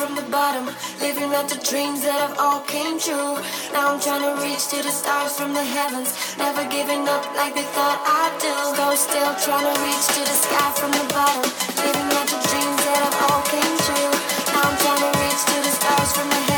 from 0.00 0.16
the 0.16 0.24
bottom, 0.32 0.64
living 0.98 1.28
out 1.36 1.46
the 1.52 1.60
dreams 1.60 2.00
that 2.00 2.16
have 2.24 2.34
all 2.40 2.60
came 2.64 2.96
true. 2.98 3.36
Now 3.76 3.92
I'm 3.92 4.00
trying 4.00 4.24
to 4.24 4.32
reach 4.40 4.64
to 4.72 4.80
the 4.80 4.88
stars 4.88 5.36
from 5.36 5.52
the 5.52 5.62
heavens, 5.62 6.16
never 6.38 6.64
giving 6.72 7.04
up 7.04 7.20
like 7.36 7.54
they 7.54 7.68
thought 7.76 8.00
I'd 8.00 8.32
do. 8.40 8.54
So 8.80 8.84
still 8.96 9.32
trying 9.44 9.68
to 9.68 9.76
reach 9.84 10.06
to 10.16 10.22
the 10.24 10.36
sky 10.44 10.68
from 10.80 10.92
the 10.96 11.04
bottom, 11.12 11.44
living 11.84 12.08
out 12.16 12.26
the 12.32 12.40
dreams 12.48 12.80
that 12.88 12.98
have 13.04 13.16
all 13.28 13.42
came 13.52 13.76
true. 13.84 14.12
Now 14.56 14.72
I'm 14.72 14.76
trying 14.80 15.04
to 15.04 15.12
reach 15.20 15.42
to 15.52 15.56
the 15.68 15.72
stars 15.76 16.12
from 16.16 16.28
the 16.28 16.34
heavens. 16.34 16.49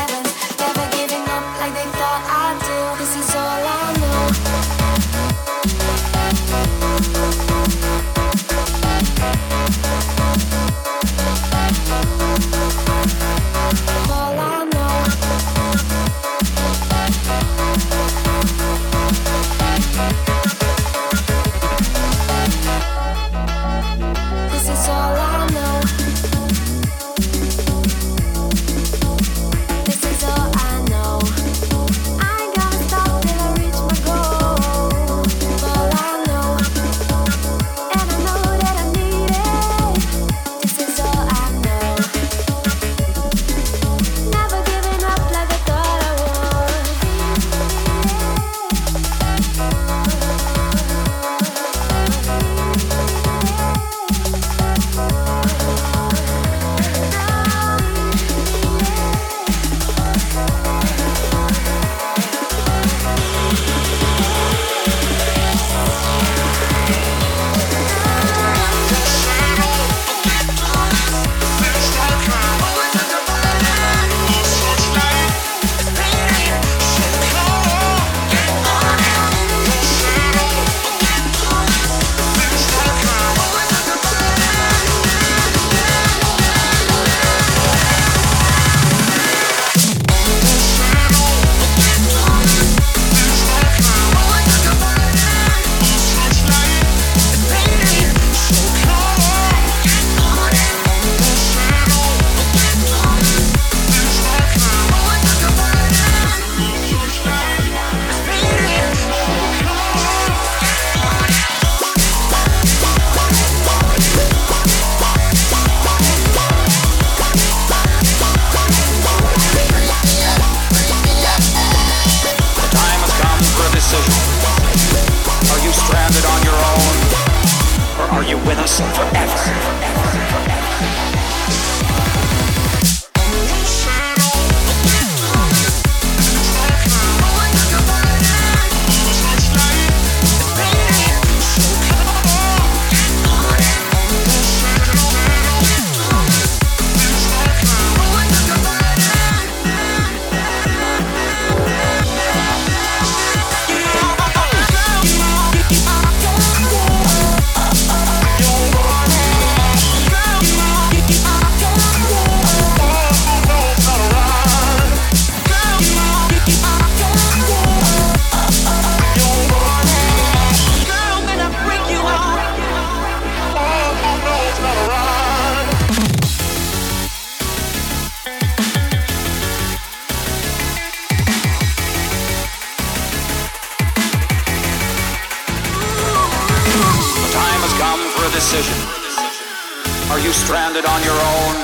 decision? 188.63 190.11
Are 190.11 190.19
you 190.19 190.31
stranded 190.31 190.85
on 190.85 191.03
your 191.03 191.13
own? 191.13 191.55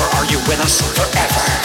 Or 0.00 0.08
are 0.16 0.26
you 0.26 0.38
with 0.48 0.60
us 0.60 0.80
forever? 0.80 1.63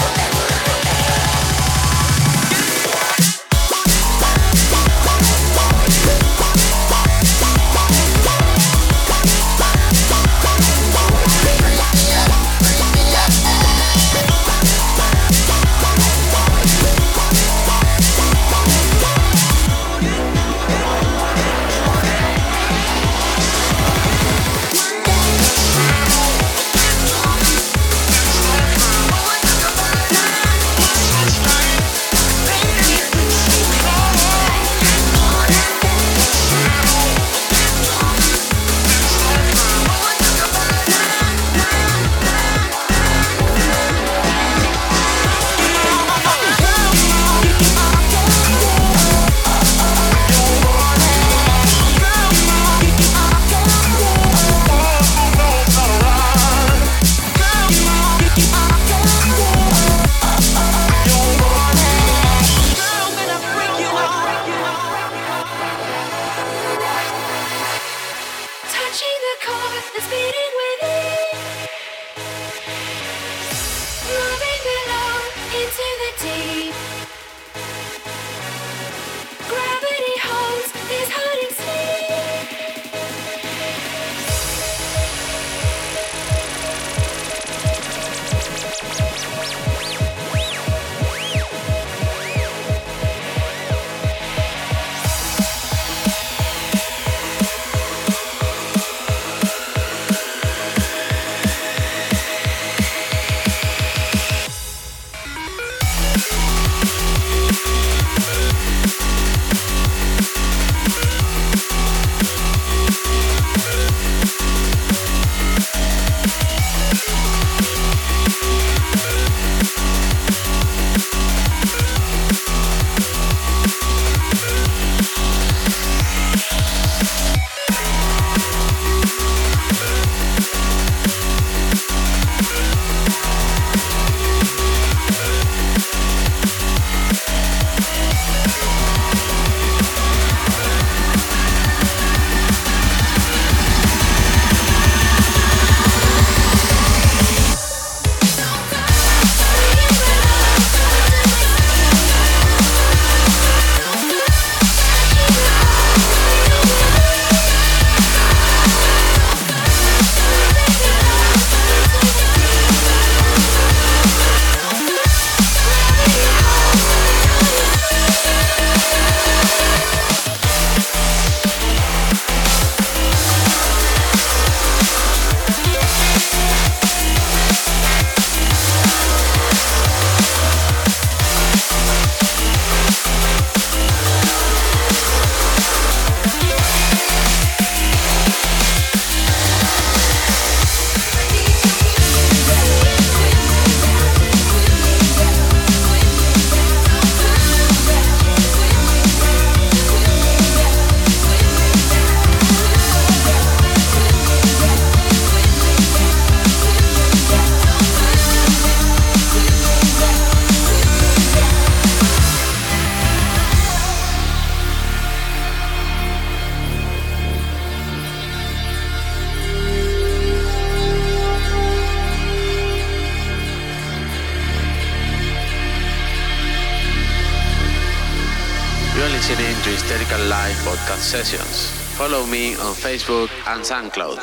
Listening 229.20 229.62
to 229.64 229.70
Hysterical 229.72 230.28
Live 230.28 230.56
podcast 230.64 231.04
sessions. 231.04 231.72
Follow 231.98 232.26
me 232.26 232.56
on 232.56 232.74
Facebook 232.74 233.28
and 233.48 233.62
SoundCloud. 233.62 234.16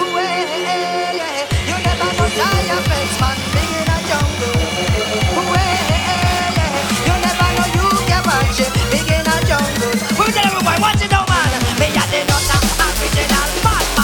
You 1.68 1.76
never 1.86 2.10
know 2.16 2.28
Jaya 2.36 2.78
face 2.88 3.16
man 3.20 3.38
big 3.52 3.72
in 3.80 3.88
a 3.88 3.98
jungle. 4.08 4.56
You 7.06 7.14
never 7.24 7.48
know 7.56 7.68
you 7.76 7.88
can 8.08 8.22
watch 8.28 8.60
it 8.60 8.72
in 9.08 9.24
a 9.24 9.36
jungle. 9.48 9.94
Tell 10.34 10.46
everybody 10.46 10.80
man. 10.80 11.50
Me 11.80 11.86
a 11.88 12.04
the 12.12 12.20
nutter, 12.28 12.60
original, 12.84 13.48
bad, 13.64 13.95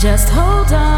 Just 0.00 0.30
hold 0.30 0.72
on. 0.72 0.89